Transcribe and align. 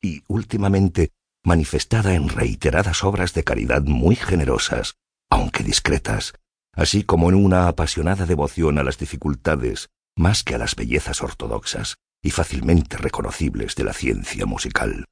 y, 0.00 0.22
últimamente, 0.28 1.10
manifestada 1.44 2.14
en 2.14 2.28
reiteradas 2.28 3.04
obras 3.04 3.34
de 3.34 3.44
caridad 3.44 3.82
muy 3.82 4.16
generosas, 4.16 4.94
aunque 5.30 5.62
discretas, 5.62 6.34
así 6.72 7.04
como 7.04 7.28
en 7.28 7.34
una 7.34 7.68
apasionada 7.68 8.26
devoción 8.26 8.78
a 8.78 8.82
las 8.82 8.98
dificultades 8.98 9.88
más 10.16 10.42
que 10.42 10.54
a 10.54 10.58
las 10.58 10.74
bellezas 10.74 11.22
ortodoxas 11.22 11.96
y 12.22 12.30
fácilmente 12.30 12.96
reconocibles 12.96 13.74
de 13.76 13.84
la 13.84 13.92
ciencia 13.92 14.46
musical. 14.46 15.04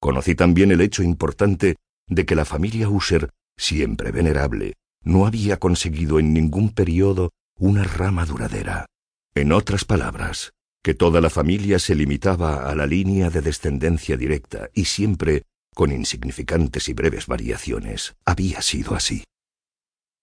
Conocí 0.00 0.34
también 0.34 0.72
el 0.72 0.80
hecho 0.80 1.02
importante 1.02 1.76
de 2.06 2.24
que 2.24 2.34
la 2.34 2.46
familia 2.46 2.88
Usher, 2.88 3.30
siempre 3.56 4.10
venerable, 4.10 4.74
no 5.02 5.26
había 5.26 5.58
conseguido 5.58 6.18
en 6.18 6.32
ningún 6.32 6.70
periodo 6.70 7.30
una 7.56 7.84
rama 7.84 8.24
duradera. 8.24 8.86
En 9.34 9.52
otras 9.52 9.84
palabras, 9.84 10.52
que 10.82 10.94
toda 10.94 11.20
la 11.20 11.30
familia 11.30 11.78
se 11.78 11.94
limitaba 11.94 12.70
a 12.70 12.74
la 12.74 12.86
línea 12.86 13.30
de 13.30 13.42
descendencia 13.42 14.16
directa 14.16 14.70
y 14.72 14.86
siempre, 14.86 15.42
con 15.74 15.92
insignificantes 15.92 16.88
y 16.88 16.94
breves 16.94 17.26
variaciones, 17.26 18.16
había 18.24 18.62
sido 18.62 18.94
así. 18.94 19.24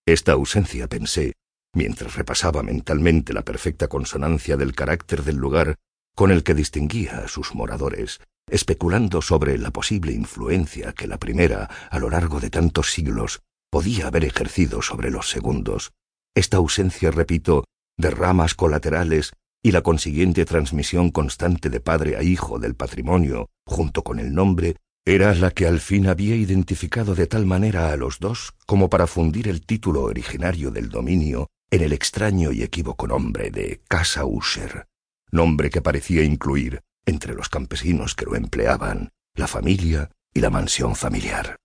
Esta 0.06 0.32
ausencia, 0.32 0.88
pensé, 0.88 1.34
mientras 1.74 2.16
repasaba 2.16 2.64
mentalmente 2.64 3.34
la 3.34 3.44
perfecta 3.44 3.88
consonancia 3.88 4.58
del 4.58 4.74
carácter 4.74 5.24
del 5.24 5.36
lugar 5.36 5.76
con 6.16 6.32
el 6.32 6.44
que 6.44 6.56
distinguía 6.56 7.20
a 7.20 7.28
sus 7.28 7.54
moradores, 7.54 8.20
especulando 8.50 9.22
sobre 9.22 9.58
la 9.60 9.72
posible 9.72 10.14
influencia 10.14 10.94
que 10.94 11.06
la 11.06 11.20
primera, 11.20 11.66
a 11.92 12.00
lo 12.00 12.10
largo 12.10 12.40
de 12.40 12.50
tantos 12.50 12.92
siglos, 12.92 13.42
podía 13.70 14.08
haber 14.08 14.26
ejercido 14.26 14.82
sobre 14.82 15.12
los 15.12 15.30
segundos. 15.30 15.92
Esta 16.34 16.58
ausencia, 16.58 17.12
repito, 17.12 17.66
de 17.98 18.10
ramas 18.10 18.56
colaterales 18.56 19.34
y 19.68 19.72
la 19.72 19.82
consiguiente 19.82 20.46
transmisión 20.46 21.12
constante 21.12 21.70
de 21.70 21.82
padre 21.82 22.16
a 22.16 22.24
hijo 22.24 22.58
del 22.58 22.76
patrimonio, 22.76 23.50
junto 23.66 24.02
con 24.02 24.18
el 24.18 24.34
nombre, 24.34 24.78
era 25.06 25.36
la 25.36 25.52
que 25.52 25.68
al 25.68 25.82
fin 25.82 26.08
había 26.08 26.38
identificado 26.38 27.16
de 27.16 27.28
tal 27.28 27.46
manera 27.46 27.92
a 27.92 27.98
los 27.98 28.20
dos 28.20 28.54
como 28.66 28.90
para 28.90 29.08
fundir 29.08 29.50
el 29.50 29.66
título 29.66 30.04
originario 30.04 30.72
del 30.72 30.88
dominio 30.88 31.48
en 31.70 31.82
el 31.82 31.92
extraño 31.92 32.54
y 32.54 32.64
equívoco 32.64 33.08
nombre 33.08 33.52
de 33.52 33.82
Casa 33.90 34.24
Usher, 34.24 34.88
nombre 35.32 35.70
que 35.70 35.82
parecía 35.82 36.24
incluir, 36.24 36.80
entre 37.06 37.34
los 37.34 37.50
campesinos 37.50 38.16
que 38.16 38.24
lo 38.24 38.38
empleaban, 38.38 39.10
la 39.36 39.48
familia 39.48 40.10
y 40.34 40.40
la 40.40 40.50
mansión 40.50 40.96
familiar. 40.96 41.58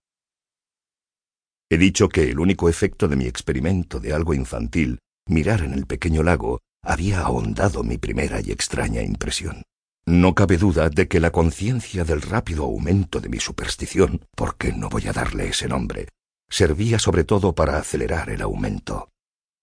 He 1.69 1.77
dicho 1.77 2.09
que 2.09 2.29
el 2.31 2.37
único 2.37 2.67
efecto 2.67 3.07
de 3.07 3.15
mi 3.15 3.27
experimento 3.27 4.01
de 4.01 4.11
algo 4.11 4.33
infantil, 4.33 4.99
mirar 5.25 5.61
en 5.61 5.71
el 5.71 5.85
pequeño 5.85 6.21
lago, 6.21 6.59
había 6.83 7.21
ahondado 7.21 7.83
mi 7.83 7.97
primera 7.97 8.41
y 8.41 8.51
extraña 8.51 9.01
impresión. 9.01 9.63
No 10.05 10.35
cabe 10.35 10.57
duda 10.57 10.89
de 10.89 11.07
que 11.07 11.21
la 11.21 11.31
conciencia 11.31 12.03
del 12.03 12.21
rápido 12.21 12.65
aumento 12.65 13.21
de 13.21 13.29
mi 13.29 13.39
superstición, 13.39 14.25
porque 14.35 14.73
no 14.73 14.89
voy 14.89 15.07
a 15.07 15.13
darle 15.13 15.47
ese 15.47 15.69
nombre, 15.69 16.09
servía 16.49 16.99
sobre 16.99 17.23
todo 17.23 17.55
para 17.55 17.77
acelerar 17.77 18.29
el 18.29 18.41
aumento. 18.41 19.09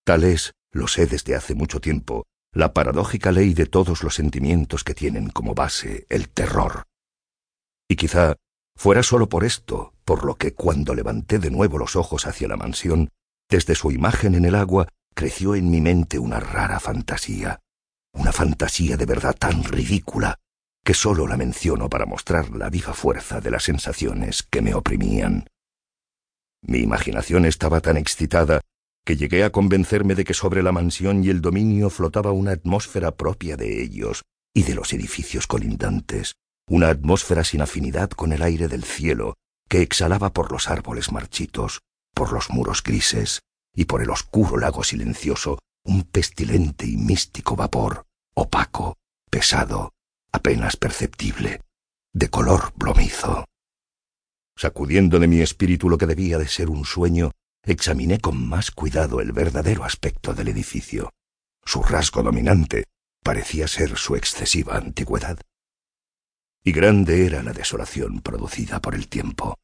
Tal 0.05 0.25
es, 0.25 0.55
lo 0.73 0.89
sé 0.89 1.07
desde 1.07 1.35
hace 1.35 1.55
mucho 1.55 1.81
tiempo, 1.81 2.25
la 2.53 2.73
paradójica 2.73 3.33
ley 3.33 3.53
de 3.53 3.67
todos 3.67 4.03
los 4.03 4.15
sentimientos 4.15 4.83
que 4.83 4.95
tienen 4.95 5.29
como 5.29 5.55
base 5.55 6.07
el 6.09 6.31
terror. 6.31 6.85
Y 7.87 7.97
quizá 7.97 8.37
fuera 8.77 9.03
solo 9.03 9.29
por 9.29 9.45
esto, 9.45 9.93
por 10.05 10.25
lo 10.25 10.37
que 10.37 10.55
cuando 10.55 10.95
levanté 10.95 11.39
de 11.39 11.51
nuevo 11.51 11.77
los 11.77 11.97
ojos 11.97 12.27
hacia 12.27 12.49
la 12.49 12.57
mansión, 12.57 13.11
desde 13.51 13.75
su 13.75 13.91
imagen 13.91 14.35
en 14.35 14.47
el 14.47 14.55
agua 14.55 14.89
creció 15.21 15.55
en 15.55 15.71
mi 15.71 15.83
mente 15.83 16.19
una 16.19 16.41
rara 16.41 16.81
fantasía, 16.81 17.61
una 18.15 18.33
fantasía 18.33 18.97
de 18.97 19.05
verdad 19.05 19.37
tan 19.39 19.65
ridícula 19.65 20.39
que 20.83 20.95
sólo 20.95 21.27
la 21.27 21.37
menciono 21.37 21.91
para 21.91 22.07
mostrar 22.07 22.49
la 22.57 22.71
viva 22.71 22.95
fuerza 22.95 23.39
de 23.39 23.51
las 23.51 23.65
sensaciones 23.65 24.43
que 24.43 24.63
me 24.63 24.73
oprimían. 24.73 25.45
Mi 26.63 26.79
imaginación 26.79 27.45
estaba 27.45 27.83
tan 27.83 27.99
excitada 27.99 28.63
que 29.05 29.19
llegué 29.19 29.45
a 29.45 29.53
convencerme 29.53 30.15
de 30.15 30.25
que 30.25 30.33
sobre 30.33 30.63
la 30.63 30.73
mansión 30.73 31.23
y 31.23 31.29
el 31.29 31.43
dominio 31.43 31.91
flotaba 31.91 32.33
una 32.33 32.53
atmósfera 32.53 33.11
propia 33.11 33.59
de 33.59 33.83
ellos 33.83 34.23
y 34.55 34.63
de 34.63 34.75
los 34.75 34.91
edificios 34.95 35.47
colindantes, 35.47 36.33
una 36.67 36.89
atmósfera 36.89 37.45
sin 37.45 37.61
afinidad 37.61 38.09
con 38.09 38.33
el 38.33 38.41
aire 38.41 38.69
del 38.69 38.85
cielo, 38.85 39.35
que 39.69 39.83
exhalaba 39.83 40.33
por 40.33 40.51
los 40.51 40.71
árboles 40.71 41.13
marchitos, 41.13 41.83
por 42.15 42.33
los 42.33 42.49
muros 42.49 42.83
grises, 42.83 43.41
y 43.75 43.85
por 43.85 44.03
el 44.03 44.11
oscuro 44.11 44.57
lago 44.57 44.85
silencioso 44.85 45.59
un 45.85 46.03
pestilente 46.03 46.87
y 46.87 46.97
místico 46.97 47.57
vapor, 47.57 48.07
opaco, 48.35 48.97
pesado, 49.31 49.93
apenas 50.33 50.77
perceptible, 50.77 51.63
de 52.13 52.29
color 52.29 52.73
plomizo. 52.75 53.45
Sacudiendo 54.57 55.19
de 55.19 55.27
mi 55.27 55.41
espíritu 55.41 55.89
lo 55.89 55.97
que 55.97 56.07
debía 56.07 56.39
de 56.39 56.49
ser 56.49 56.69
un 56.69 56.85
sueño, 56.85 57.31
examiné 57.63 58.19
con 58.19 58.49
más 58.49 58.71
cuidado 58.71 59.21
el 59.21 59.33
verdadero 59.33 59.85
aspecto 59.85 60.35
del 60.35 60.49
edificio. 60.49 61.11
Su 61.65 61.83
rasgo 61.83 62.23
dominante 62.23 62.85
parecía 63.23 63.69
ser 63.69 63.97
su 63.97 64.17
excesiva 64.17 64.77
antigüedad. 64.77 65.39
Y 66.63 66.73
grande 66.73 67.27
era 67.27 67.43
la 67.43 67.53
desolación 67.53 68.21
producida 68.21 68.81
por 68.81 68.95
el 68.95 69.09
tiempo. 69.09 69.57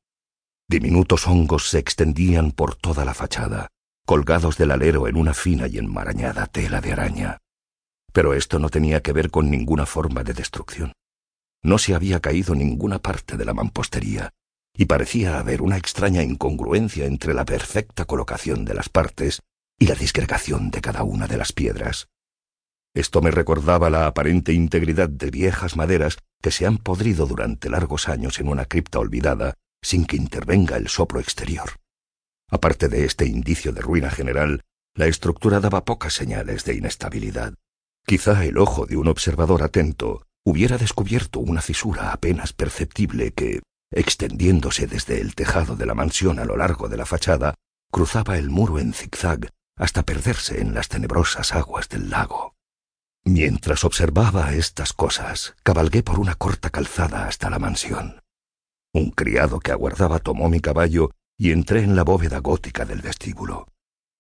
Diminutos 0.69 1.27
hongos 1.27 1.69
se 1.69 1.79
extendían 1.79 2.53
por 2.53 2.75
toda 2.75 3.05
la 3.05 3.15
fachada, 3.15 3.69
colgados 4.07 4.57
del 4.57 4.71
alero 4.71 5.09
en 5.09 5.17
una 5.17 5.35
fina 5.35 5.67
y 5.67 5.77
enmarañada 5.77 6.47
tela 6.47 6.81
de 6.81 6.93
araña. 6.93 7.39
Pero 8.13 8.33
esto 8.33 8.59
no 8.59 8.71
tenía 8.71 9.03
que 9.03 9.13
ver 9.13 9.31
con 9.31 9.51
ninguna 9.51 9.85
forma 9.85 10.25
de 10.25 10.33
destrucción. 10.33 10.93
No 11.63 11.77
se 11.77 11.95
había 11.95 12.21
caído 12.21 12.55
ninguna 12.55 13.01
parte 13.01 13.37
de 13.37 13.45
la 13.45 13.53
mampostería, 13.53 14.31
y 14.75 14.85
parecía 14.85 15.39
haber 15.39 15.61
una 15.61 15.77
extraña 15.77 16.23
incongruencia 16.23 17.07
entre 17.07 17.35
la 17.35 17.45
perfecta 17.45 18.05
colocación 18.05 18.65
de 18.65 18.75
las 18.75 18.89
partes 18.89 19.43
y 19.79 19.87
la 19.87 19.95
disgregación 19.95 20.71
de 20.71 20.81
cada 20.81 21.03
una 21.03 21.27
de 21.27 21.37
las 21.37 21.53
piedras. 21.53 22.09
Esto 22.95 23.21
me 23.21 23.31
recordaba 23.31 23.91
la 23.91 24.07
aparente 24.07 24.53
integridad 24.53 25.09
de 25.09 25.31
viejas 25.31 25.77
maderas 25.77 26.19
que 26.41 26.51
se 26.51 26.65
han 26.65 26.79
podrido 26.79 27.27
durante 27.27 27.69
largos 27.69 28.09
años 28.09 28.39
en 28.39 28.49
una 28.49 28.65
cripta 28.67 28.99
olvidada 28.99 29.55
sin 29.83 30.07
que 30.07 30.17
intervenga 30.17 30.77
el 30.77 30.89
soplo 30.89 31.21
exterior. 31.21 31.71
Aparte 32.51 32.89
de 32.89 33.05
este 33.05 33.27
indicio 33.27 33.73
de 33.73 33.81
ruina 33.81 34.11
general, 34.11 34.63
la 34.95 35.07
estructura 35.07 35.61
daba 35.61 35.85
pocas 35.85 36.15
señales 36.15 36.65
de 36.65 36.75
inestabilidad. 36.75 37.55
Quizá 38.07 38.45
el 38.45 38.59
ojo 38.59 38.87
de 38.87 38.97
un 38.97 39.09
observador 39.09 39.63
atento 39.63 40.27
hubiera 40.45 40.79
descubierto 40.79 41.41
una 41.41 41.61
fisura 41.61 42.13
apenas 42.13 42.53
perceptible 42.53 43.33
que, 43.33 43.61
extendiéndose 43.91 44.87
desde 44.87 45.21
el 45.21 45.35
tejado 45.35 45.75
de 45.77 45.87
la 45.87 45.95
mansión 45.95 46.39
a 46.39 46.45
lo 46.45 46.57
largo 46.57 46.89
de 46.89 46.97
la 46.97 47.05
fachada, 47.05 47.55
cruzaba 47.91 48.39
el 48.39 48.49
muro 48.49 48.79
en 48.79 48.93
zigzag 48.93 49.51
hasta 49.77 50.05
perderse 50.05 50.61
en 50.61 50.73
las 50.73 50.89
tenebrosas 50.89 51.53
aguas 51.53 51.89
del 51.89 52.11
lago. 52.11 52.55
Mientras 53.25 53.85
observaba 53.85 54.55
estas 54.55 54.93
cosas, 54.93 55.57
cabalgué 55.65 56.05
por 56.05 56.21
una 56.21 56.37
corta 56.37 56.71
calzada 56.71 57.27
hasta 57.27 57.51
la 57.51 57.59
mansión. 57.59 58.23
Un 58.95 59.11
criado 59.11 59.59
que 59.59 59.73
aguardaba 59.73 60.21
tomó 60.21 60.49
mi 60.49 60.61
caballo 60.61 61.11
y 61.39 61.53
entré 61.53 61.83
en 61.83 61.97
la 61.97 62.05
bóveda 62.05 62.39
gótica 62.39 62.85
del 62.85 63.03
vestíbulo. 63.03 63.69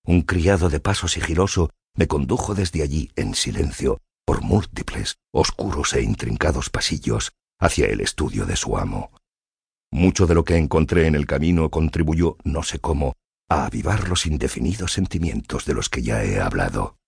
Un 0.04 0.22
criado 0.22 0.68
de 0.68 0.80
paso 0.80 1.08
sigiloso 1.08 1.70
me 1.94 2.06
condujo 2.06 2.54
desde 2.54 2.82
allí 2.82 3.10
en 3.16 3.34
silencio 3.34 4.00
por 4.24 4.42
múltiples, 4.42 5.16
oscuros 5.32 5.94
e 5.94 6.02
intrincados 6.02 6.68
pasillos 6.68 7.32
hacia 7.58 7.86
el 7.86 8.00
estudio 8.00 8.44
de 8.44 8.56
su 8.56 8.76
amo. 8.76 9.10
Mucho 9.90 10.26
de 10.26 10.34
lo 10.34 10.44
que 10.44 10.56
encontré 10.56 11.06
en 11.06 11.14
el 11.14 11.26
camino 11.26 11.70
contribuyó, 11.70 12.36
no 12.44 12.62
sé 12.62 12.78
cómo, 12.80 13.14
a 13.48 13.66
avivar 13.66 14.08
los 14.08 14.26
indefinidos 14.26 14.92
sentimientos 14.92 15.64
de 15.64 15.74
los 15.74 15.88
que 15.88 16.02
ya 16.02 16.24
he 16.24 16.40
hablado. 16.40 16.98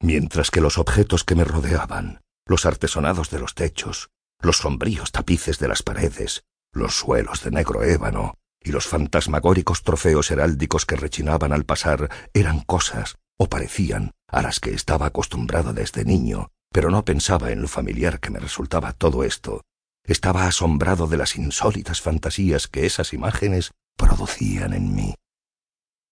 Mientras 0.00 0.50
que 0.50 0.60
los 0.60 0.78
objetos 0.78 1.24
que 1.24 1.34
me 1.34 1.44
rodeaban, 1.44 2.20
los 2.46 2.66
artesonados 2.66 3.30
de 3.30 3.38
los 3.38 3.54
techos, 3.54 4.10
los 4.40 4.58
sombríos 4.58 5.12
tapices 5.12 5.58
de 5.58 5.68
las 5.68 5.82
paredes, 5.82 6.44
los 6.72 6.94
suelos 6.94 7.42
de 7.42 7.50
negro 7.50 7.82
ébano, 7.82 8.34
y 8.62 8.72
los 8.72 8.86
fantasmagóricos 8.86 9.82
trofeos 9.82 10.30
heráldicos 10.30 10.86
que 10.86 10.96
rechinaban 10.96 11.52
al 11.52 11.64
pasar 11.64 12.10
eran 12.34 12.60
cosas, 12.60 13.16
o 13.38 13.48
parecían, 13.48 14.12
a 14.28 14.42
las 14.42 14.60
que 14.60 14.74
estaba 14.74 15.06
acostumbrado 15.06 15.72
desde 15.72 16.04
niño, 16.04 16.50
pero 16.70 16.90
no 16.90 17.04
pensaba 17.04 17.50
en 17.52 17.62
lo 17.62 17.68
familiar 17.68 18.20
que 18.20 18.30
me 18.30 18.38
resultaba 18.38 18.92
todo 18.92 19.24
esto. 19.24 19.62
Estaba 20.04 20.46
asombrado 20.46 21.06
de 21.06 21.16
las 21.16 21.36
insólitas 21.36 22.00
fantasías 22.00 22.68
que 22.68 22.86
esas 22.86 23.12
imágenes 23.12 23.72
producían 23.96 24.72
en 24.72 24.94
mí. 24.94 25.14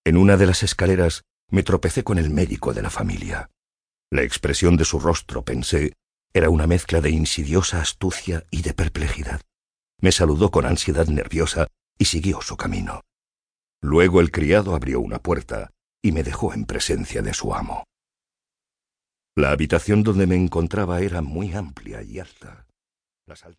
En 0.05 0.17
una 0.17 0.37
de 0.37 0.47
las 0.47 0.63
escaleras 0.63 1.23
me 1.51 1.63
tropecé 1.63 2.03
con 2.05 2.19
el 2.19 2.31
médico 2.31 2.73
de 2.73 2.83
la 2.83 2.91
familia. 2.91 3.51
La 4.11 4.23
expresión 4.23 4.77
de 4.77 4.85
su 4.85 4.99
rostro, 4.99 5.43
pensé, 5.43 5.93
era 6.33 6.51
una 6.51 6.67
mezcla 6.67 7.01
de 7.01 7.11
insidiosa 7.11 7.81
astucia 7.81 8.45
y 8.51 8.63
de 8.63 8.75
perplejidad. 8.75 9.41
Me 10.01 10.13
saludó 10.13 10.51
con 10.51 10.67
ansiedad 10.67 11.07
nerviosa 11.09 11.67
y 11.99 12.05
siguió 12.05 12.41
su 12.41 12.57
camino. 12.57 13.03
Luego 13.83 14.21
el 14.21 14.31
criado 14.31 14.75
abrió 14.75 15.01
una 15.01 15.19
puerta 15.19 15.71
y 16.03 16.13
me 16.13 16.23
dejó 16.23 16.55
en 16.55 16.65
presencia 16.65 17.23
de 17.23 17.35
su 17.35 17.55
amo. 17.55 17.85
La 19.37 19.51
habitación 19.51 20.03
donde 20.03 20.27
me 20.27 20.37
encontraba 20.37 21.01
era 21.01 21.23
muy 21.23 21.53
amplia 21.53 22.03
y 22.03 22.19
alta. 22.19 22.67
Las 23.27 23.45
altas 23.45 23.57